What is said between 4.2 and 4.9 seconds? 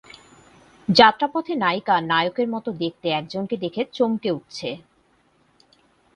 উঠছে।